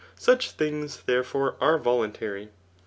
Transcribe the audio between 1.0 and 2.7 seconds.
therefore, are voluntary.